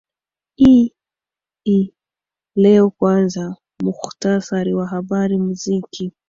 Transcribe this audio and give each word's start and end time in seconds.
ii 0.57 1.93
leo 2.55 2.89
kwanza 2.89 3.55
muktasari 3.83 4.73
wa 4.73 4.87
habari 4.87 5.37
muziki 5.37 6.13